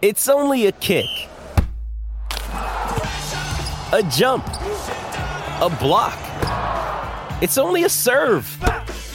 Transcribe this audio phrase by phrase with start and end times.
[0.00, 1.08] It's only a kick,
[2.52, 6.16] a jump, a block.
[7.42, 8.46] It's only a serve.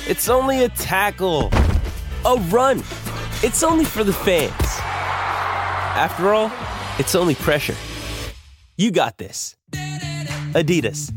[0.10, 1.52] It's only a tackle,
[2.26, 2.80] a run.
[3.44, 4.52] It's only for the fans.
[5.96, 6.52] After all,
[7.00, 7.76] it's only pressure.
[8.76, 9.56] You got this.
[10.52, 11.14] Adidas.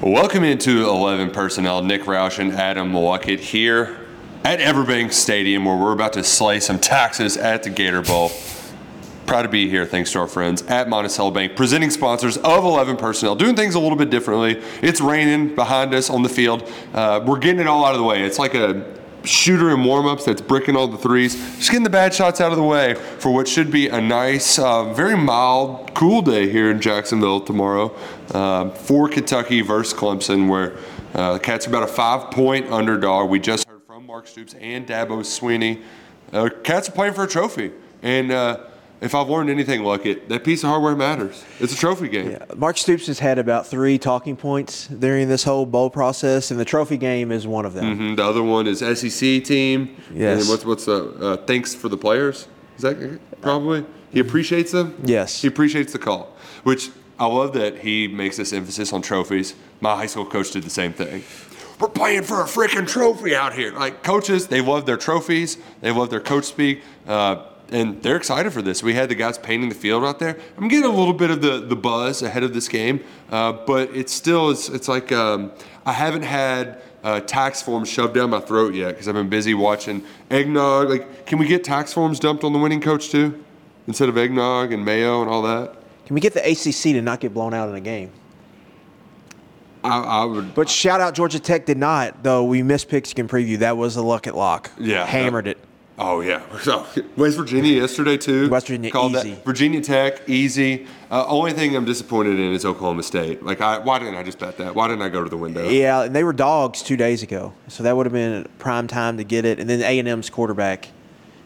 [0.00, 1.82] Welcome into 11 Personnel.
[1.82, 4.01] Nick Roush and Adam Luckett here
[4.44, 8.32] at Everbank Stadium where we're about to slay some taxes at the Gator Bowl.
[9.26, 12.96] Proud to be here thanks to our friends at Monticello Bank, presenting sponsors of 11
[12.96, 14.60] Personnel, doing things a little bit differently.
[14.82, 16.68] It's raining behind us on the field.
[16.92, 18.22] Uh, we're getting it all out of the way.
[18.24, 18.84] It's like a
[19.24, 21.34] shooter in warm-ups that's bricking all the threes.
[21.56, 24.58] Just getting the bad shots out of the way for what should be a nice,
[24.58, 27.94] uh, very mild, cool day here in Jacksonville tomorrow
[28.32, 30.76] uh, for Kentucky versus Clemson, where
[31.14, 33.30] uh, the Cats are about a five-point underdog.
[33.30, 33.61] We just
[34.12, 35.80] Mark Stoops and Dabo Swinney.
[36.34, 37.72] Uh, Cats are playing for a trophy,
[38.02, 38.58] and uh,
[39.00, 41.42] if I've learned anything, look, it that piece of hardware matters.
[41.60, 42.32] It's a trophy game.
[42.32, 46.60] Yeah, Mark Stoops has had about three talking points during this whole bowl process, and
[46.60, 47.98] the trophy game is one of them.
[47.98, 49.96] Mhm, The other one is SEC team.
[50.12, 50.40] Yes.
[50.42, 52.48] And what's what's the uh, thanks for the players?
[52.76, 54.94] Is that probably he appreciates them?
[55.02, 55.40] Yes.
[55.40, 59.54] He appreciates the call, which I love that he makes this emphasis on trophies.
[59.80, 61.22] My high school coach did the same thing.
[61.78, 63.72] We're playing for a freaking trophy out here.
[63.72, 65.58] Like coaches, they love their trophies.
[65.80, 66.82] They love their coach speak.
[67.06, 68.82] Uh, and they're excited for this.
[68.82, 70.38] We had the guys painting the field out there.
[70.56, 73.94] I'm getting a little bit of the, the buzz ahead of this game, uh, but
[73.96, 75.52] it's still it's, it's like um,
[75.86, 79.54] I haven't had uh, tax forms shoved down my throat yet because I've been busy
[79.54, 80.90] watching eggnog.
[80.90, 83.42] Like, can we get tax forms dumped on the winning coach too,
[83.86, 85.74] instead of eggnog and mayo and all that?
[86.06, 88.12] Can we get the ACC to not get blown out in a game?
[89.84, 90.54] I, I would.
[90.54, 93.58] But shout out Georgia Tech did not, though we missed pigskin preview.
[93.58, 94.70] That was a Luckett lock.
[94.78, 95.06] Yeah.
[95.06, 95.58] Hammered it.
[95.98, 98.48] Oh yeah, so West Virginia yesterday too.
[98.48, 99.30] West Virginia, called easy.
[99.34, 99.44] That.
[99.44, 100.86] Virginia Tech easy.
[101.10, 103.42] Uh, only thing I'm disappointed in is Oklahoma State.
[103.42, 104.74] Like, I, why didn't I just bet that?
[104.74, 105.68] Why didn't I go to the window?
[105.68, 109.18] Yeah, and they were dogs two days ago, so that would have been prime time
[109.18, 109.60] to get it.
[109.60, 110.88] And then A and M's quarterback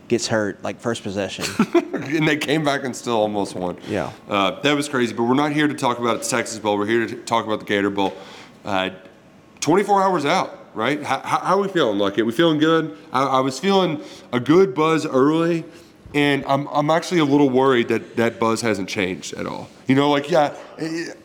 [0.09, 1.45] gets hurt like first possession.
[1.75, 3.77] and they came back and still almost won.
[3.89, 4.13] Yeah.
[4.29, 5.15] Uh, that was crazy.
[5.15, 6.79] But we're not here to talk about the Texas Bowl.
[6.79, 8.15] We're here to talk about the Gator Bowl.
[8.65, 8.91] Uh,
[9.61, 11.03] 24 hours out, right?
[11.03, 12.23] How, how, are we feeling, Lucky?
[12.23, 12.97] We feeling good?
[13.13, 14.03] I, I was feeling
[14.33, 15.65] a good buzz early,
[16.15, 19.69] and I'm, I'm actually a little worried that that buzz hasn't changed at all.
[19.89, 20.55] You know, like, yeah,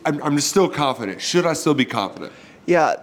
[0.04, 1.20] I'm, I'm just still confident.
[1.20, 2.32] Should I still be confident?
[2.66, 2.96] yeah,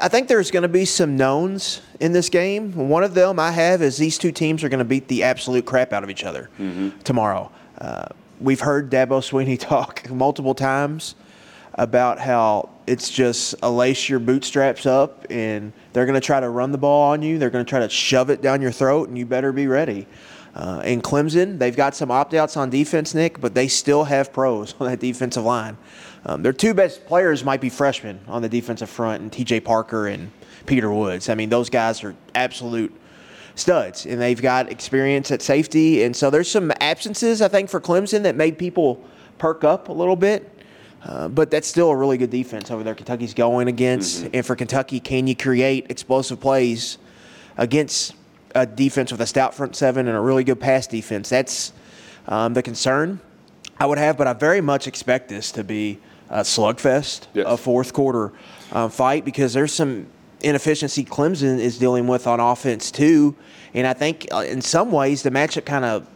[0.00, 2.72] I think there's going to be some knowns in this game.
[2.88, 5.66] One of them I have is these two teams are going to beat the absolute
[5.66, 6.48] crap out of each other
[7.04, 7.50] tomorrow.
[7.78, 8.06] Uh,
[8.40, 11.14] we've heard Dabo Swinney talk multiple times
[11.74, 16.48] about how it's just a lace your bootstraps up and they're going to try to
[16.48, 17.38] run the ball on you.
[17.38, 20.06] They're going to try to shove it down your throat, and you better be ready.
[20.54, 24.32] Uh, in Clemson, they've got some opt outs on defense, Nick, but they still have
[24.32, 25.76] pros on that defensive line.
[26.24, 30.08] Um, their two best players might be freshmen on the defensive front, and TJ Parker
[30.08, 30.30] and
[30.66, 31.28] Peter Woods.
[31.28, 32.94] I mean, those guys are absolute
[33.54, 36.02] studs, and they've got experience at safety.
[36.02, 39.02] And so there's some absences, I think, for Clemson that made people
[39.38, 40.54] perk up a little bit.
[41.04, 42.94] Uh, but that's still a really good defense over there.
[42.94, 46.98] Kentucky's going against, and for Kentucky, can you create explosive plays
[47.56, 48.14] against
[48.54, 51.28] a defense with a stout front seven and a really good pass defense?
[51.28, 51.72] That's
[52.26, 53.20] um, the concern
[53.80, 54.16] I would have.
[54.16, 55.98] But I very much expect this to be
[56.30, 57.46] a slugfest, Yes.
[57.48, 58.32] a fourth quarter
[58.72, 60.06] um, fight because there's some
[60.40, 63.34] inefficiency Clemson is dealing with on offense too,
[63.74, 66.06] and I think uh, in some ways the matchup kind of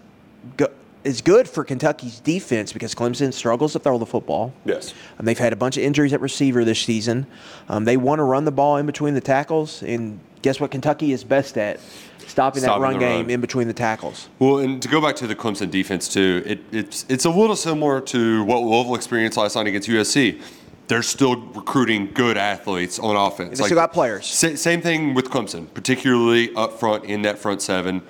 [0.57, 0.72] go-
[1.05, 4.53] is good for Kentucky's defense because Clemson struggles to throw the football.
[4.65, 4.95] Yes.
[5.19, 7.27] Um, they've had a bunch of injuries at receiver this season.
[7.69, 10.71] Um, they want to run the ball in between the tackles, and guess what?
[10.71, 11.81] Kentucky is best at
[12.27, 13.31] stopping, Stopping that run game run.
[13.31, 14.29] in between the tackles.
[14.39, 17.57] Well, and to go back to the Clemson defense too, it, it's it's a little
[17.57, 20.41] similar to what Louisville experienced last night against USC.
[20.89, 23.59] They're still recruiting good athletes on offense.
[23.59, 24.27] They still got players.
[24.27, 28.03] Sa- same thing with Clemson, particularly up front in that front seven.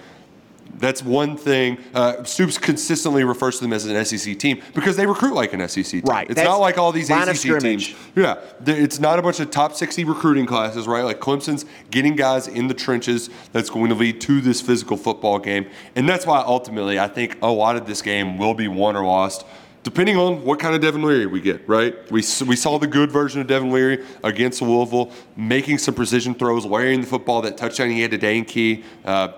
[0.78, 1.78] That's one thing.
[1.94, 5.66] Uh, Stoops consistently refers to them as an SEC team because they recruit like an
[5.69, 6.02] SEC team.
[6.04, 6.26] Right.
[6.28, 7.94] It's That's not like all these ACC teams.
[8.16, 8.36] Yeah,
[8.66, 11.02] it's not a bunch of top 60 recruiting classes, right?
[11.02, 15.38] Like Clemson's getting guys in the trenches that's going to lead to this physical football
[15.38, 15.66] game.
[15.94, 19.04] And that's why ultimately I think a lot of this game will be won or
[19.04, 19.44] lost.
[19.84, 21.94] Depending on what kind of Devin Leary we get, right?
[22.10, 26.64] We, we saw the good version of Devin Leary against Louisville, making some precision throws,
[26.64, 29.32] wearing the football, that touchdown he had to Dane Key, uh,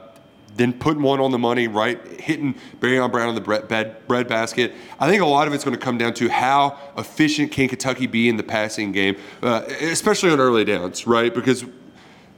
[0.56, 1.98] then putting one on the money, right?
[2.20, 4.72] Hitting Barion Brown in the bread, bread, bread basket.
[5.00, 8.06] I think a lot of it's going to come down to how efficient can Kentucky
[8.06, 11.34] be in the passing game, uh, especially on early downs, right?
[11.34, 11.64] Because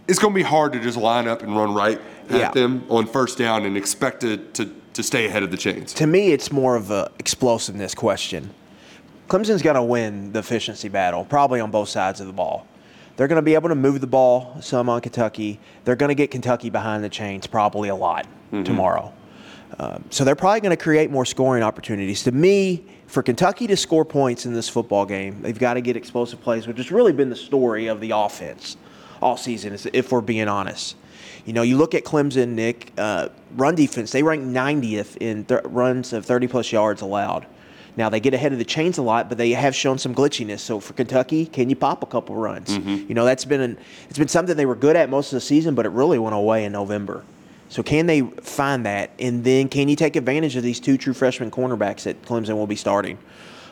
[0.09, 2.51] it's going to be hard to just line up and run right at Yeah.
[2.53, 5.93] them on first down and expect it to, to stay ahead of the chains.
[5.95, 8.51] To me, it's more of a explosiveness question.
[9.29, 12.67] Clemson's going to win the efficiency battle, probably on both sides of the ball.
[13.17, 15.59] They're going to be able to move the ball some on Kentucky.
[15.85, 18.27] They're going to get Kentucky behind the chains probably a lot
[18.65, 19.13] tomorrow.
[19.79, 22.23] Um, so they're probably going to create more scoring opportunities.
[22.23, 25.97] To me, for Kentucky to score points in this football game, they've got to get
[25.97, 28.77] explosive plays, which has really been the story of the offense
[29.21, 30.97] all season, if we're being honest.
[31.45, 35.63] You know, you look at Clemson, Nick, uh, run defense, they rank 90th in th-
[35.65, 37.47] runs of 30 plus yards allowed.
[37.97, 40.61] Now, they get ahead of the chains a lot, but they have shown some glitchiness.
[40.61, 42.77] So for Kentucky, can you pop a couple runs?
[43.09, 43.79] You know, that's been an,
[44.09, 46.35] it's been something they were good at most of the season, but it really went
[46.35, 47.25] away in November.
[47.69, 51.15] So can they find that, and then can you take advantage of these two true
[51.15, 53.19] freshman cornerbacks that Clemson will be starting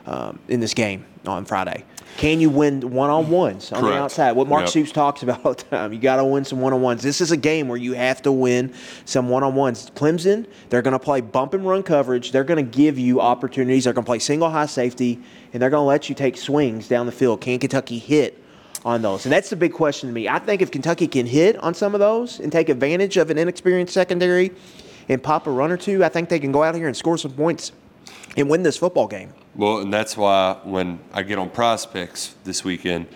[0.06, 1.84] um, in this game on Friday?
[2.16, 4.32] Can you win one on ones on the outside?
[4.32, 4.68] What Mark Yep.
[4.70, 5.92] Stoops talks about all the time.
[5.92, 7.02] You got to win some one on ones.
[7.02, 8.72] This is a game where you have to win
[9.04, 9.90] some one on ones.
[9.96, 12.30] Clemson, they're going to play bump and run coverage.
[12.30, 13.84] They're going to give you opportunities.
[13.84, 15.20] They're going to play single high safety,
[15.52, 17.40] and they're going to let you take swings down the field.
[17.40, 18.40] Can Kentucky hit
[18.84, 19.26] on those?
[19.26, 20.28] And that's the big question to me.
[20.28, 23.38] I think if Kentucky can hit on some of those and take advantage of an
[23.38, 24.52] inexperienced secondary
[25.08, 27.18] and pop a run or two, I think they can go out here and score
[27.18, 27.72] some points
[28.36, 29.32] and win this football game.
[29.54, 33.06] Well, and that's why when I get on PrizePicks this weekend,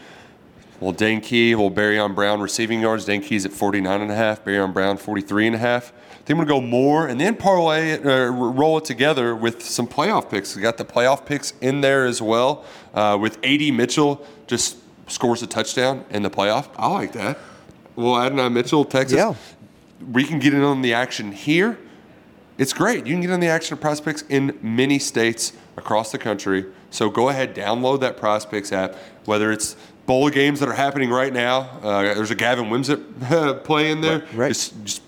[0.81, 3.05] well, Dane Key, well, Barion Brown receiving yards.
[3.05, 5.93] Dane Key's at 49 and a half, Barion Brown 43 and a half.
[5.93, 9.35] I think I'm going to go more and then parlay it, uh, roll it together
[9.35, 10.55] with some playoff picks.
[10.55, 12.65] We got the playoff picks in there as well.
[12.95, 14.77] Uh, with AD Mitchell just
[15.09, 16.69] scores a touchdown in the playoff.
[16.77, 17.39] I like that.
[17.97, 19.17] Well, Adonai Mitchell, Texas.
[19.17, 19.35] Yeah.
[20.13, 21.77] We can get in on the action here.
[22.59, 23.07] It's great.
[23.07, 26.67] You can get on the action of PrizePicks in many states across the country.
[26.91, 28.97] So go ahead, download that PrizePicks app.
[29.25, 29.77] Whether it's
[30.07, 34.21] bowl games that are happening right now, uh, there's a Gavin Wimsatt play in there.
[34.21, 34.49] Right, right.
[34.49, 35.03] Just, just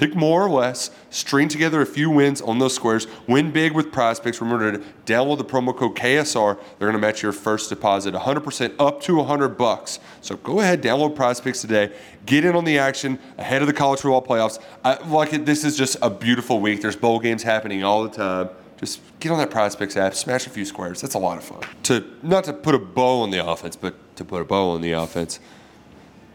[0.00, 3.92] pick more or less, string together a few wins on those squares, win big with
[3.92, 4.40] PrizePicks.
[4.40, 6.56] Remember to download the promo code KSR.
[6.78, 10.00] They're going to match your first deposit 100% up to 100 bucks.
[10.22, 11.94] So go ahead, download PrizePicks today.
[12.24, 14.58] Get in on the action ahead of the college football playoffs.
[14.82, 16.80] I, like it, this is just a beautiful week.
[16.80, 18.48] There's bowl games happening all the time.
[18.78, 21.02] Just get on that PrizePicks app, smash a few squares.
[21.02, 21.60] That's a lot of fun.
[21.82, 24.80] To not to put a bow on the offense, but to put a bow on
[24.80, 25.40] the offense.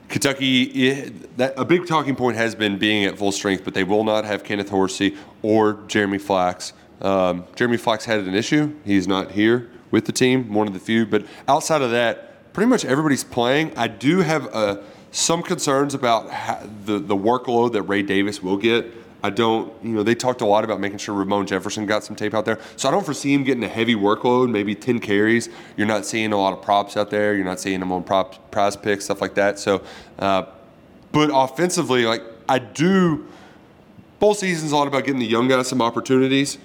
[0.10, 3.84] Kentucky, eh, that, a big talking point has been being at full strength, but they
[3.84, 6.74] will not have Kenneth Horsey or Jeremy Flax.
[7.02, 8.74] Um, Jeremy Flax had an issue.
[8.86, 11.06] He's not here with the team, one of the few.
[11.06, 13.76] But outside of that, pretty much everybody's playing.
[13.78, 14.82] I do have uh,
[15.12, 16.28] some concerns about
[16.86, 18.86] the, the workload that Ray Davis will get.
[19.26, 22.16] I don't, you know, they talked a lot about making sure Ramon Jefferson got some
[22.16, 22.60] tape out there.
[22.76, 25.50] So I don't foresee him getting a heavy workload, maybe 10 carries.
[25.76, 27.34] You're not seeing a lot of props out there.
[27.34, 29.58] You're not seeing them on prop, prize picks, stuff like that.
[29.58, 29.82] So,
[30.20, 30.44] uh,
[31.12, 33.26] but offensively, like, I do,
[34.20, 36.60] bowl season's a lot about getting the young guys some opportunities.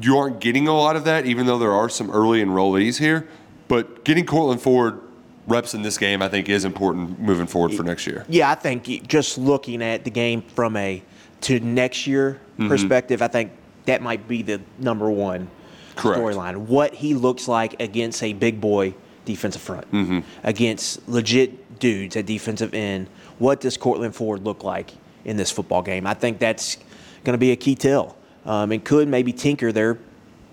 [0.00, 3.28] You aren't getting a lot of that, even though there are some early enrollees here.
[3.68, 5.00] But getting Courtland Ford
[5.46, 8.26] reps in this game, I think, is important moving forward for next year.
[8.28, 11.04] Yeah, I think just looking at the game from a
[11.42, 12.68] to next year Mm-hmm.
[12.68, 13.52] perspective, I think
[13.86, 15.48] that might be the number one
[15.96, 16.56] storyline.
[16.66, 18.94] What he looks like against a big boy
[19.24, 20.18] defensive front, Mm-hmm.
[20.44, 23.08] against legit dudes at defensive end.
[23.38, 24.90] What does Courtland Ford look like
[25.24, 26.06] in this football game?
[26.06, 26.76] I think that's
[27.24, 29.98] going to be a key tell, um, and could maybe tinker their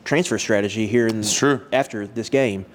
[0.05, 1.23] transfer strategy here in
[1.73, 2.65] after this game.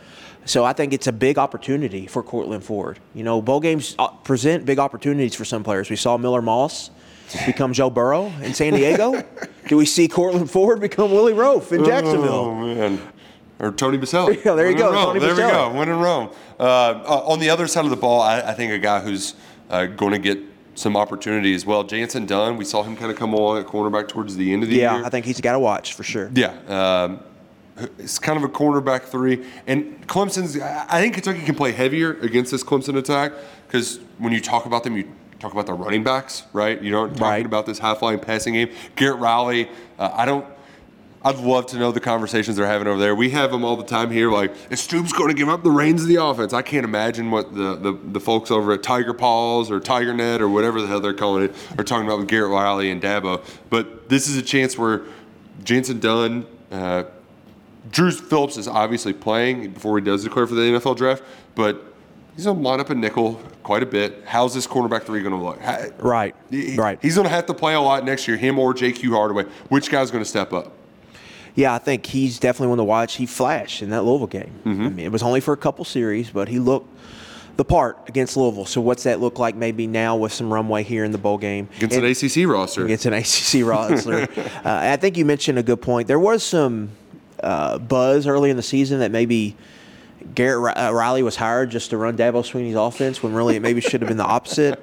[0.44, 2.98] So I think it's a big opportunity for Courtland Ford.
[3.14, 5.88] You know, bowl games uh, present big opportunities for some players.
[5.88, 6.90] We saw Miller Moss
[7.46, 9.22] become Joe Burrow in San Diego.
[9.68, 12.30] Do we see Courtland Ford become Willie Roaf in Jacksonville?
[12.32, 13.00] Oh man.
[13.60, 14.36] Or Tony Boselli.
[14.44, 14.92] Yeah, there you Win go.
[14.92, 15.72] Tony there we go.
[15.72, 16.30] Win in Rome.
[16.58, 19.34] Uh, uh, on the other side of the ball, I, I think a guy who's
[19.70, 20.38] uh, going to get
[20.74, 21.84] some opportunity as well.
[21.84, 24.68] Jantzen Dunn, we saw him kind of come along at cornerback towards the end of
[24.68, 25.00] the Yeah, year.
[25.02, 26.30] Yeah, I think he's got to watch for sure.
[26.34, 26.54] Yeah.
[27.06, 27.20] Um,
[27.98, 29.44] it's kind of a cornerback three.
[29.66, 33.32] And Clemson's, I I think Kentucky can play heavier against this Clemson attack
[33.66, 35.08] because when you talk about them, you
[35.42, 36.80] talk about the running backs, right?
[36.80, 37.44] You aren't talking Right.
[37.46, 38.70] about this high flying passing game.
[38.96, 39.68] Garrett Riley,
[39.98, 40.46] uh, I don't.
[41.24, 43.14] I'd love to know the conversations they're having over there.
[43.14, 44.28] We have them all the time here.
[44.30, 46.52] Like, is Stoops going to give up the reins of the offense?
[46.52, 50.40] I can't imagine what the, the, the folks over at Tiger Paws or Tiger Net
[50.42, 53.40] or whatever the hell they're calling it are talking about with Garrett Riley and Dabo.
[53.70, 55.02] But this is a chance where
[55.62, 57.04] Jantzen Dunn, uh,
[57.92, 61.22] Drew Phillips is obviously playing before he does declare for the NFL draft,
[61.54, 61.91] but
[62.36, 64.22] he's going to line up a nickel quite a bit.
[64.26, 65.60] How's this cornerback three going to look?
[65.60, 66.98] How- Right, he- right.
[67.02, 69.44] He's going to have to play a lot next year, him or JQ Hardaway.
[69.68, 70.72] Which guy's going to step up?
[71.54, 73.16] Yeah, I think he's definitely one to watch.
[73.16, 74.50] He flashed in that Louisville game.
[74.64, 76.88] I mean, it was only for a couple series, but he looked
[77.58, 78.64] the part against Louisville.
[78.64, 81.68] So what's that look like maybe now with some runway here in the bowl game
[81.76, 82.86] Against And- an ACC roster.
[82.86, 84.22] against an ACC roster?
[84.64, 86.08] uh, I think you mentioned a good point.
[86.08, 86.88] There was some
[87.42, 89.54] uh, buzz early in the season that maybe.
[90.34, 93.80] Garrett uh, Riley was hired just to run Dabo Swinney's offense when really it maybe
[93.80, 94.82] should have been the opposite.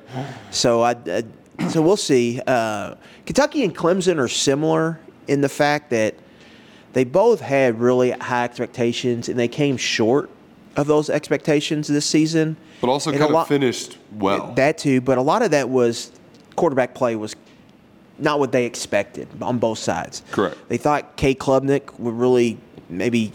[0.51, 1.24] So I, I
[1.69, 2.41] so we'll see.
[2.48, 6.15] Uh, Kentucky and Clemson are similar in the fact that
[6.93, 10.29] they both had really high expectations and they came short
[10.75, 12.55] of those expectations this season.
[12.81, 14.53] but also And kind of finished well.
[14.53, 16.12] That too, but a lot of that was
[16.55, 17.36] quarterback play was
[18.17, 20.24] not what they expected on both sides.
[20.31, 20.58] Correct.
[20.67, 22.58] They thought Cade Klubnik would really
[22.89, 23.31] maybe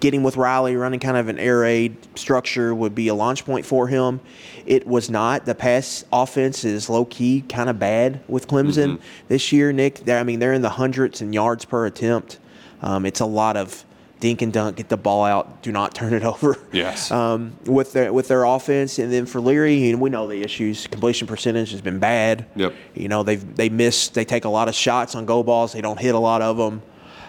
[0.00, 3.64] getting with Riley, running kind of an air raid structure would be a launch point
[3.66, 4.20] for him.
[4.66, 5.44] It was not.
[5.46, 8.98] The pass offense is low key, kind of bad with Clemson
[9.28, 9.72] this year.
[9.72, 12.38] Nick, They're- I mean, they're in the hundreds and yards per attempt.
[12.82, 13.84] Um, it's a lot of
[14.18, 16.58] dink and dunk, get the ball out, do not turn it over.
[16.72, 17.10] Yes.
[17.10, 20.86] Um, with their with their offense, and then for Leary, and we know the issues.
[20.86, 22.46] Completion percentage has been bad.
[22.56, 22.74] Yep.
[22.94, 24.08] You know they've they miss.
[24.08, 25.72] They take a lot of shots on go balls.
[25.72, 26.82] They don't hit a lot of them.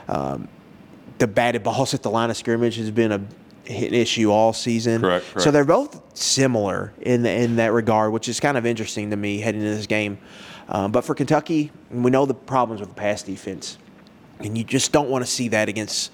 [0.07, 0.47] Um,
[1.17, 3.21] the batted balls at the line of scrimmage has been a
[3.69, 5.01] an issue all season.
[5.01, 9.17] Correct, So they're both similar in in that regard, which is kind of interesting to
[9.17, 10.19] me heading into this game.
[10.69, 13.77] Um, but for Kentucky, we know the problems with the pass defense,
[14.39, 16.11] and you just don't want to see that against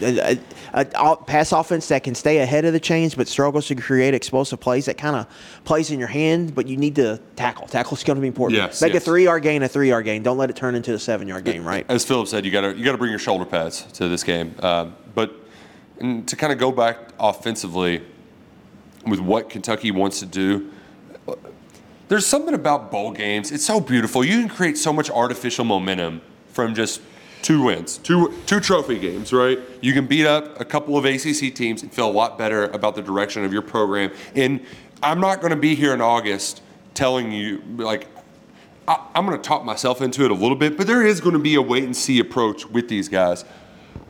[0.00, 0.38] a,
[0.72, 4.14] a, a, pass offense that can stay ahead of the chains but struggles to create
[4.14, 4.86] explosive plays.
[4.86, 5.26] That kind of
[5.64, 7.66] plays in your hand, but you need to tackle.
[7.66, 8.56] Tackle's going to be important.
[8.56, 9.02] Yes, Make yes.
[9.02, 10.22] a three yard gain a three yard gain.
[10.22, 11.64] Don't let it turn into a seven yard gain.
[11.64, 11.84] Right.
[11.88, 14.24] As Philip said, you got to you got to bring your shoulder pads to this
[14.24, 14.54] game.
[14.60, 15.34] Um, but
[15.98, 18.02] to kind of go back offensively
[19.06, 20.70] with what Kentucky wants to do,
[22.08, 23.52] there's something about bowl games.
[23.52, 24.24] It's so beautiful.
[24.24, 27.00] You can create so much artificial momentum from just
[27.44, 29.58] two wins, two two trophy games, right?
[29.82, 32.94] You can beat up a couple of ACC teams and feel a lot better about
[32.94, 34.10] the direction of your program.
[34.34, 34.64] And
[35.02, 36.62] I'm not going to be here in August
[36.94, 38.08] telling you like
[38.88, 41.34] I, I'm going to talk myself into it a little bit, but there is going
[41.34, 43.44] to be a wait and see approach with these guys.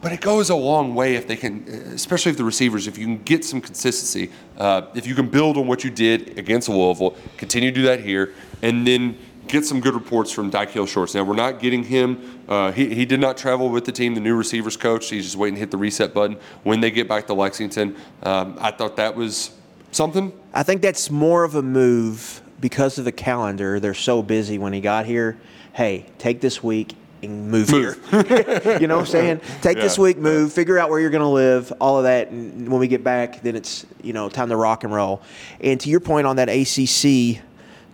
[0.01, 3.07] But it goes a long way if they can, especially if the receivers, if you
[3.07, 7.17] can get some consistency, uh, if you can build on what you did against Louisville,
[7.37, 11.15] continue to do that here, and then get some good reports from Daikiel Shorts.
[11.15, 14.21] Now, we're not getting him, uh, he, he did not travel with the team, the
[14.21, 15.11] new receivers coach.
[15.11, 17.97] He's just waiting to hit the reset button when they get back to Lexington.
[18.23, 19.53] Um, I thought that was
[19.93, 20.33] something.
[20.53, 23.81] I think that's more of a move because of the calendar.
[23.81, 25.39] They're so busy when he got here.
[25.73, 28.11] Hey, take this week and move, Move.
[28.11, 28.79] here.
[28.81, 29.41] you know what I'm saying?
[29.63, 32.31] Take this week, move, figure out where you're going to live, all of that.
[32.31, 35.23] And when we get back, then it's, you know, time to rock and roll.
[35.61, 37.43] And to your point on that ACC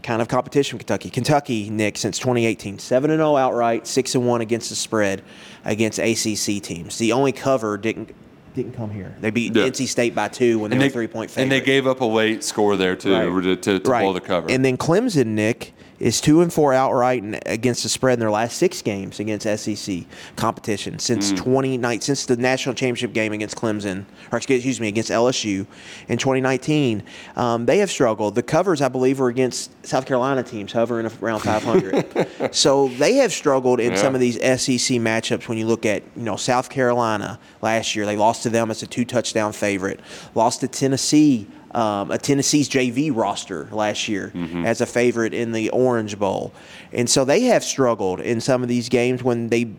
[0.03, 1.11] kind of competition with Kentucky.
[1.11, 5.23] Kentucky, Nick, since 2018, 7 and 0 outright, 6 and 1 against the spread
[5.65, 6.99] against ACC teams.
[6.99, 8.15] The only cover didn't
[8.55, 9.15] didn't come here.
[9.21, 9.67] They beat Yeah.
[9.69, 11.43] NC State by 2 when they, were 3 point favorite.
[11.45, 13.43] and they gave up a late score there too Right.
[13.45, 14.51] to, to, to blow the cover.
[14.51, 18.31] And then Clemson, Nick, is two and four outright and against the spread in their
[18.31, 20.05] last six games against SEC
[20.35, 21.01] competition Mm.
[21.01, 25.67] since 2019, since the national championship game against Clemson, or excuse me, against LSU
[26.09, 27.03] in 2019.
[27.37, 28.35] Um, they have struggled.
[28.35, 32.51] The covers, I believe, were against South Carolina teams hovering around 500.
[32.55, 33.99] so they have struggled in Yeah.
[33.99, 35.49] some of these SEC matchups.
[35.49, 38.83] When you look at you know South Carolina last year, they lost to them as
[38.83, 40.01] a two touchdown favorite.
[40.35, 44.33] Lost to Tennessee um, a Tennessee's JV roster last year
[44.67, 46.53] as a favorite in the Orange Bowl,
[46.93, 49.71] and so they have struggled in some of these games when they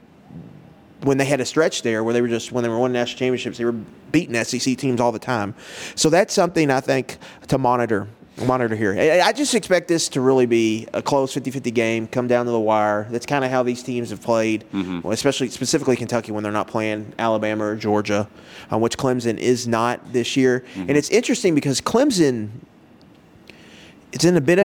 [1.04, 3.18] when they had a stretch there where they were just when they were winning national
[3.18, 3.76] championships they were
[4.12, 5.56] beating SEC teams all the time.
[5.96, 7.18] So that's something I think
[7.48, 8.08] to monitor
[8.46, 8.96] monitor here.
[8.98, 12.52] I I just expect this to really be a close 50-50 game, come down to
[12.52, 13.08] the wire.
[13.12, 16.68] That's kind of how these teams have played, well, especially specifically Kentucky when they're not
[16.68, 18.28] playing Alabama or Georgia,
[18.72, 20.64] uh, which Clemson is not this year.
[20.76, 22.50] And it's interesting because Clemson
[24.12, 24.71] it's in a bit of Hey, it's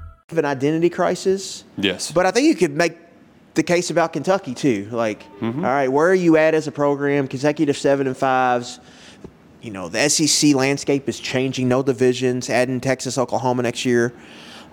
[0.37, 1.63] An identity crisis.
[1.77, 2.11] yes.
[2.11, 2.97] But I think you could make
[3.53, 4.87] the case about Kentucky too.
[4.91, 5.63] Like, mm-hmm.
[5.63, 7.27] all right, where are you at as a program?
[7.27, 8.79] Consecutive seven and fives.
[9.61, 11.67] You know, the SEC landscape is changing.
[11.67, 12.49] No divisions.
[12.49, 14.13] Adding Texas, Oklahoma next year.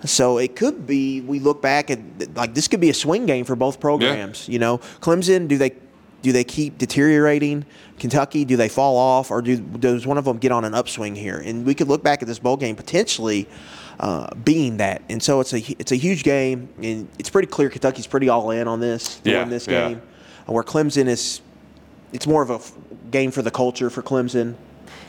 [0.05, 1.21] So it could be.
[1.21, 1.99] We look back at
[2.35, 4.47] like this could be a swing game for both programs.
[4.47, 5.47] You know, Clemson.
[5.47, 5.73] Do they
[6.21, 7.65] do they keep deteriorating?
[7.99, 11.15] Kentucky, do they fall off, or do does one of them get on an upswing
[11.15, 11.37] here?
[11.37, 13.47] And we could look back at this bowl game potentially
[13.99, 15.01] uh, being that.
[15.09, 18.51] And so it's a it's a huge game, and it's pretty clear Kentucky's pretty all
[18.51, 19.89] in on this Yeah, win this yeah.
[19.89, 20.01] game.
[20.45, 21.41] Where Clemson is,
[22.11, 22.71] it's more of a f-
[23.11, 24.55] game for the culture for Clemson.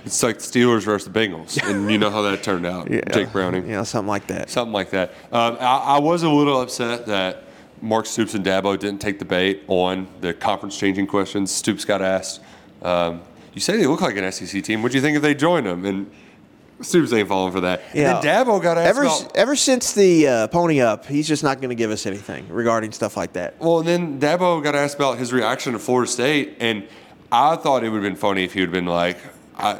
[0.04, 2.90] It's like the Steelers versus the Bengals, and you know how that turned out.
[2.90, 3.00] yeah.
[3.12, 3.68] Jake Browning.
[3.68, 4.50] know, something like that.
[4.50, 5.10] Something like that.
[5.32, 7.44] Um, I, I was a little upset that
[7.82, 11.50] Mark Stoops and Dabo didn't take the bait on the conference changing questions.
[11.50, 12.40] Stoops got asked,
[12.82, 13.20] um,
[13.54, 14.82] You say they look like an SEC team.
[14.82, 15.84] What do you think if they joined them?
[15.84, 16.10] And
[16.82, 17.82] Stoops ain't falling for that.
[17.94, 18.16] Yeah.
[18.16, 19.36] And then Dabo got asked Ever, about.
[19.36, 22.92] ever since the uh, pony up, he's just not going to give us anything regarding
[22.92, 23.60] stuff like that.
[23.60, 26.86] Well, and then Dabo got asked about his reaction to Florida State, and
[27.30, 29.18] I thought it would have been funny if he would have been like,
[29.58, 29.78] I,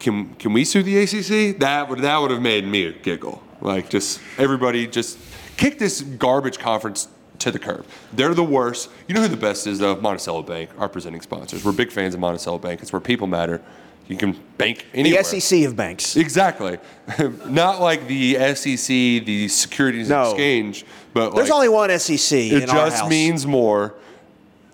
[0.00, 3.42] "Can can we sue the ACC?" That would that would have made me giggle.
[3.60, 5.18] Like just everybody just
[5.56, 7.86] kick this garbage conference to the curb.
[8.12, 8.90] They're the worst.
[9.08, 9.96] You know who the best is though?
[9.96, 11.64] Monticello Bank, our presenting sponsors.
[11.64, 12.82] We're big fans of Monticello Bank.
[12.82, 13.62] It's where people matter.
[14.06, 15.22] You can bank anywhere.
[15.22, 16.16] The SEC of banks.
[16.16, 16.78] Exactly.
[17.46, 20.30] Not like the SEC, the Securities No.
[20.30, 20.84] Exchange,
[21.14, 23.94] but There's like, only one SEC it in our just means more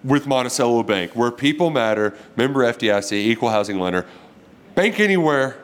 [0.02, 4.06] with Monticello Bank, where people matter, member FDIC, equal housing lender.
[4.74, 5.56] Bank anywhere,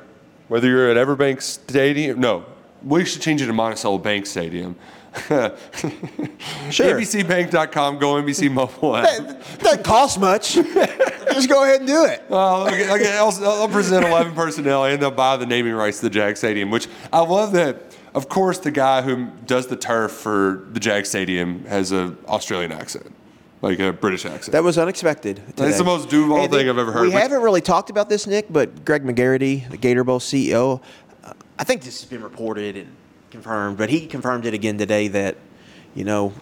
[0.48, 2.20] whether you're at Everbank Stadium.
[2.20, 2.44] No,
[2.84, 4.76] we should change it to Monticello Bank Stadium.
[6.70, 6.98] Sure.
[6.98, 9.06] MBCbank.com, go MBC mobile app.
[9.08, 10.54] It doesn't cost much.
[10.54, 12.24] just go ahead and do it.
[12.28, 16.06] Well, okay, okay, I'll, I'll present 11 personnel and they'll buy the naming rights to
[16.08, 17.96] the Jag Stadium, which I love that.
[18.14, 22.72] Of course, the guy who does the turf for the Jag Stadium has an Australian
[22.72, 23.12] accent,
[23.62, 24.52] like a British accent.
[24.52, 25.36] That was unexpected.
[25.56, 25.70] Today.
[25.70, 27.02] the most Duval And thing I've ever heard.
[27.02, 30.80] We But- haven't really talked about this, Nick, but Greg McGarity, the Gator Bowl CEO,
[31.24, 32.88] uh, I think this has been reported and
[33.30, 35.36] confirmed, but he confirmed it again today that,
[35.94, 36.32] you know,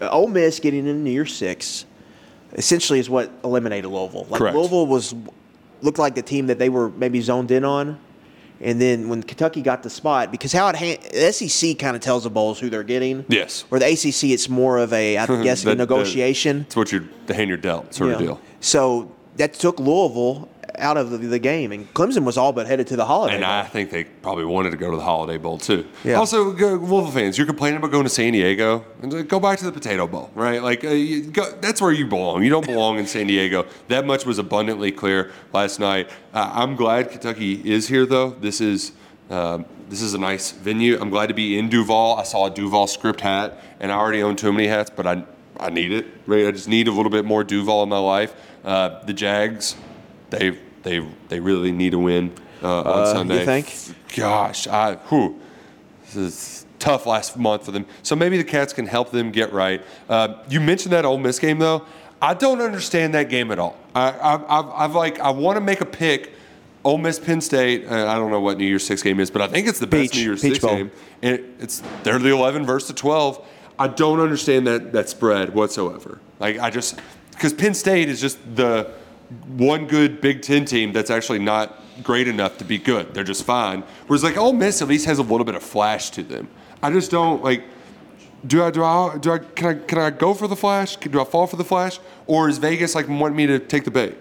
[0.00, 1.84] Ole Miss getting in New Year Six
[2.54, 4.26] essentially is what eliminated Louisville.
[4.28, 4.56] Like Correct.
[4.56, 5.14] Louisville was
[5.80, 7.98] looked like the team that they were maybe zoned in on.
[8.60, 12.02] And then when Kentucky got the spot, because how it ha- the SEC kind of
[12.02, 13.24] tells the bowls who they're getting.
[13.28, 13.64] Yes.
[13.72, 16.60] Or the ACC, it's more of a, I guess, That- a negotiation.
[16.62, 18.40] It's what you're, the hand you're dealt sort of deal.
[18.60, 20.48] So that took Louisville
[20.82, 23.36] out of the, the game, and Clemson was all but headed to the holiday.
[23.36, 23.50] And Bowl.
[23.50, 25.86] I think they probably wanted to go to the Holiday Bowl too.
[26.04, 26.14] Yeah.
[26.14, 28.84] Also, go, fans, you're complaining about going to San Diego.
[29.00, 30.62] and Go back to the Potato Bowl, right?
[30.62, 32.42] Like uh, you go, that's where you belong.
[32.42, 33.66] You don't belong in San Diego.
[33.88, 36.10] That much was abundantly clear last night.
[36.34, 38.30] Uh, I'm glad Kentucky is here, though.
[38.30, 38.92] This is.
[39.30, 40.98] Um, this is a nice venue.
[40.98, 42.16] I'm glad to be in Duval.
[42.16, 45.24] I saw a Duval script hat, and I already own too many hats, but I
[45.60, 46.06] I need it.
[46.26, 46.46] Right?
[46.46, 48.34] I just need a little bit more Duval in my life.
[48.64, 49.76] Uh, the Jags,
[50.30, 53.74] they they they really need a win uh, on Uh, you think?
[54.16, 55.40] Gosh, I whew,
[56.04, 57.86] this is tough last month for them.
[58.02, 59.82] So maybe the Cats can help them get right.
[60.08, 61.84] Uh, you mentioned that Ole Miss game though.
[62.20, 63.76] I don't understand that game at all.
[63.94, 66.32] I, I, I've, I've like I want to make a pick.
[66.84, 67.86] Ole Miss, Penn State.
[67.86, 69.86] Uh, I don't know what New Year's Six game is, but I think it's the
[69.86, 70.76] best New Year's Peach Six Bowl.
[70.76, 70.90] game.
[71.22, 73.44] And it, it's they're the 11 versus the 12.
[73.78, 76.20] I don't understand that that spread whatsoever.
[76.40, 78.92] Like I just because Penn State is just the
[79.48, 83.14] one good Big Ten team that's actually not great enough to be good.
[83.14, 83.84] They're just fine.
[84.06, 86.48] Whereas like Ole Miss at least has a little bit of flash to them.
[86.82, 87.64] I just don't like.
[88.44, 90.96] Do I do I do I can I can I go for the flash?
[90.96, 93.90] Do I fall for the flash, or is Vegas like wanting me to take the
[93.90, 94.16] bait?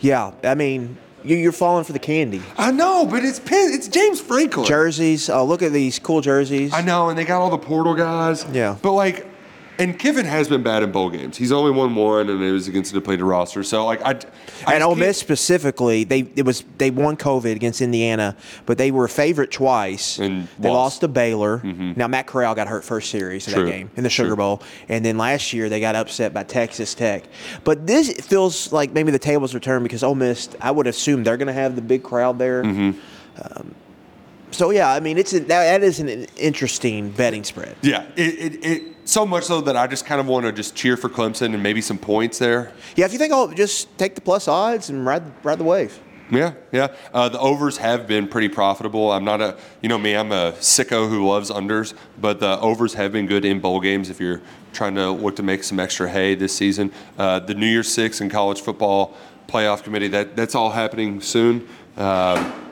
[0.00, 2.42] yeah, I mean, you, you're falling for the candy.
[2.56, 4.66] I know, but it's it's James Franklin.
[4.66, 5.28] Jerseys.
[5.28, 6.72] Oh, look at these cool jerseys.
[6.72, 8.44] I know, and they got all the portal guys.
[8.52, 8.76] Yeah.
[8.80, 9.26] But like,
[9.80, 11.36] and Kiffin has been bad in bowl games.
[11.36, 13.62] He's only won one, and it was against the depleted roster.
[13.62, 14.20] So like, I.
[14.66, 18.90] I and Ole Miss specifically, they it was they won COVID against Indiana, but they
[18.90, 20.18] were a favorite twice.
[20.18, 20.80] And they lost.
[20.80, 21.62] lost to Baylor.
[21.64, 23.64] Now Matt Corral got hurt first series of True.
[23.64, 24.36] that game in the Sugar True.
[24.36, 27.24] Bowl, and then last year they got upset by Texas Tech.
[27.64, 31.24] But this feels like maybe the tables are turned because Ole Miss, I would assume
[31.24, 32.62] they're going to have the big crowd there.
[32.62, 32.98] Mm-hmm.
[33.42, 33.74] Um,
[34.50, 37.76] so yeah, I mean it's a, that, that is an interesting betting spread.
[37.82, 40.74] Yeah, it, it, it so much so that I just kind of want to just
[40.76, 42.72] cheer for Clemson and maybe some points there.
[42.96, 45.98] Yeah, if you think I'll just take the plus odds and ride ride the wave.
[46.30, 46.94] Yeah, yeah.
[47.12, 49.10] Uh, the overs have been pretty profitable.
[49.10, 52.94] I'm not a, you know me, I'm a sicko who loves unders, but the overs
[52.94, 54.40] have been good in bowl games if you're
[54.72, 56.92] trying to look to make some extra hay this season.
[57.18, 59.16] Uh, the New Year's Six and college football
[59.48, 61.68] playoff committee, that that's all happening soon.
[61.96, 62.70] Um,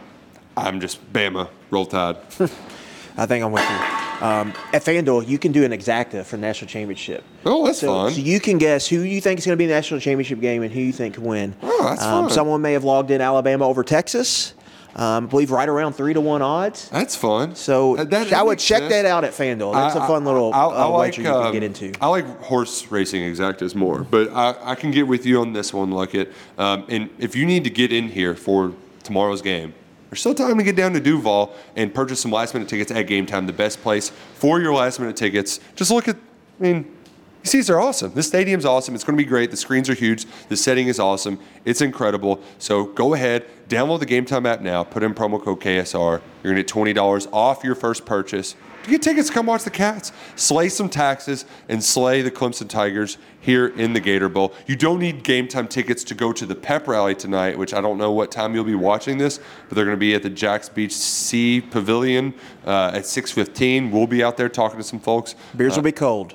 [0.56, 2.16] I'm just Bama, roll tide.
[3.16, 4.24] I think I'm with you.
[4.24, 7.24] Um, at FanDuel, you can do an exacta for national championship.
[7.44, 8.12] Oh, that's so, fun.
[8.12, 10.40] So you can guess who you think is going to be in the national championship
[10.40, 11.54] game and who you think can win.
[11.62, 12.32] Oh, that's um, fun.
[12.32, 14.54] Someone may have logged in Alabama over Texas.
[14.96, 16.88] Um, I believe right around three to one odds.
[16.88, 17.54] That's fun.
[17.54, 18.92] So That- that- I would check sense.
[18.92, 19.72] that out at FanDuel.
[19.72, 21.92] That's a I- fun little I, I uh, like, wager you can um, get into.
[22.00, 25.72] I like horse racing exactas more, but I, I can get with you on this
[25.72, 26.32] one, like it.
[26.56, 28.72] Um, and if you need to get in here for
[29.04, 29.74] tomorrow's game,
[30.10, 33.06] there's still time to get down to Duval and purchase some last minute tickets at
[33.06, 35.60] Game Time, the best place for your last minute tickets.
[35.76, 36.97] Just look at, I mean,
[37.42, 38.12] these seats are awesome.
[38.14, 38.94] This stadium's awesome.
[38.94, 39.50] It's going to be great.
[39.50, 40.26] The screens are huge.
[40.48, 41.38] The setting is awesome.
[41.64, 42.42] It's incredible.
[42.58, 44.82] So go ahead, download the Game Time app now.
[44.84, 45.94] Put in promo code KSR.
[45.98, 48.56] You're going to get twenty dollars off your first purchase.
[48.84, 52.68] To get tickets, to come watch the Cats, slay some taxes, and slay the Clemson
[52.68, 54.54] Tigers here in the Gator Bowl.
[54.66, 57.80] You don't need Game Time tickets to go to the pep rally tonight, which I
[57.80, 60.30] don't know what time you'll be watching this, but they're going to be at the
[60.30, 63.90] Jacks Beach Sea Pavilion uh, at 6:15.
[63.90, 65.34] We'll be out there talking to some folks.
[65.56, 66.34] Beers will be cold.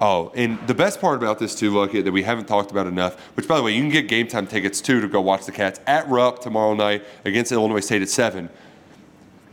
[0.00, 3.18] Oh, and the best part about this too, Lucky, that we haven't talked about enough,
[3.36, 5.52] which by the way, you can get game time tickets too to go watch the
[5.52, 8.48] Cats at Rupp tomorrow night against Illinois State at seven.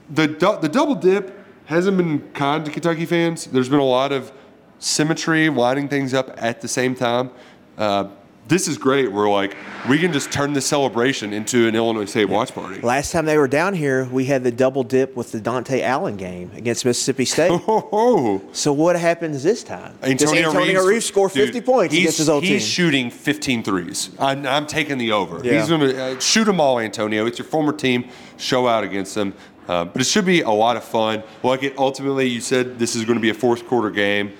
[0.09, 0.27] The
[0.61, 3.45] the double dip hasn't been kind to Kentucky fans.
[3.45, 4.31] There's been a lot of
[4.79, 7.29] symmetry, lining things up at the same time.
[7.77, 8.09] Uh,
[8.51, 9.09] this is great.
[9.09, 9.55] We're like,
[9.87, 12.81] we can just turn this celebration into an Illinois State watch party.
[12.81, 16.17] Last time they were down here, we had the double dip with the Dontaie Allen
[16.17, 17.59] game against Mississippi State.
[17.93, 19.97] Oh, so what happens this time?
[20.01, 22.69] Does Antonio, Antonio Reeves, score 50 dude, points he's, against his old he's team?
[22.69, 24.09] shooting 15 threes.
[24.19, 25.41] I'm, I'm taking the over.
[25.43, 25.59] Yeah.
[25.59, 27.25] He's going to uh, shoot them all, Antonio.
[27.25, 28.09] It's your former team.
[28.37, 29.33] Show out against them.
[29.67, 31.23] Uh, but it should be a lot of fun.
[31.43, 34.33] Like it, ultimately, you said this is going to be a fourth quarter game.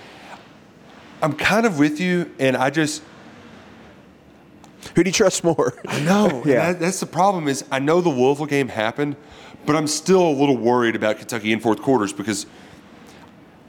[1.22, 3.04] I'm kind of with you, and I just
[4.96, 5.74] Who do you trust more?
[6.04, 6.44] no.
[6.46, 6.72] Yeah.
[6.72, 7.48] that, that's the problem.
[7.48, 9.16] Is I know the Louisville game happened,
[9.66, 12.46] but I'm still a little worried about Kentucky in fourth quarters because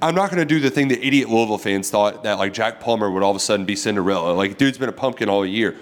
[0.00, 2.80] I'm not going to do the thing that idiot Louisville fans thought that like Jack
[2.80, 4.32] Plummer would all of a sudden be Cinderella.
[4.32, 5.76] Like dude's been a pumpkin all year.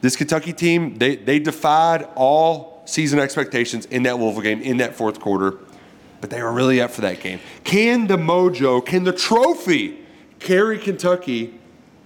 [0.00, 4.94] This Kentucky team, they they defied all season expectations in that Louisville game in that
[4.96, 5.58] fourth quarter,
[6.20, 7.38] but they were really up for that game.
[7.62, 9.98] Can the mojo, can the trophy
[10.40, 11.54] carry Kentucky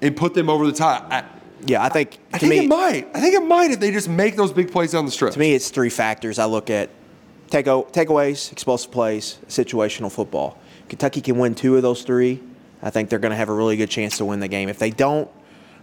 [0.03, 1.07] and put them over the top?
[1.11, 1.25] I,
[1.67, 3.09] yeah, I think I to think me, it might.
[3.15, 5.35] I think it might if they just make those big plays down the stretch.
[5.35, 6.39] to me, it's three factors.
[6.39, 6.91] I look at
[7.51, 10.59] take takeaways, explosive plays, situational football.
[10.89, 12.43] Kentucky can win two of those three.
[12.83, 14.69] I think they're going to have a really good chance to win the game.
[14.69, 15.31] If they don't,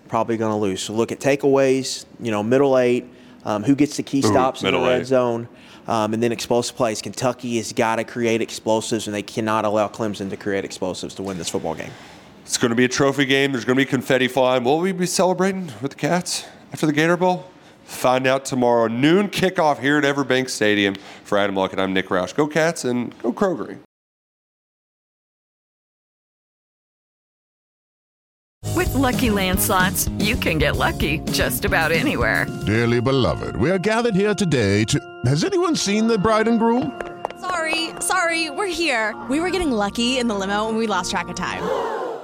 [0.07, 0.81] probably going to lose.
[0.83, 3.05] So look at takeaways, you know, middle eight,
[3.45, 5.07] um, who gets the key stops in the middle red eight.
[5.07, 5.47] zone,
[5.87, 7.01] um, and then explosive plays.
[7.01, 11.23] Kentucky has got to create explosives, and they cannot allow Clemson to create explosives to
[11.23, 11.91] win this football game.
[12.51, 13.53] It's going to be a trophy game.
[13.53, 14.65] There's going to be confetti flying.
[14.65, 17.49] Will we be celebrating with the Cats after the Gator Bowl?
[17.85, 18.87] Find out tomorrow.
[18.87, 20.95] Noon kickoff here at Everbank Stadium.
[21.23, 22.35] For Adam Luckett I'm Nick Roush.
[22.35, 23.77] Go Cats and go Kroger.
[28.75, 32.47] With Lucky Land slots, you can get lucky just about anywhere.
[32.65, 34.99] Dearly beloved, we are gathered here today to.
[35.23, 37.01] Has anyone seen the bride and groom?
[37.39, 39.15] Sorry, sorry, we're here.
[39.29, 42.00] We were getting lucky in the limo and we lost track of time.